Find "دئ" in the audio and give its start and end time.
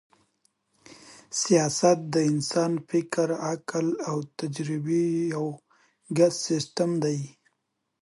7.03-7.19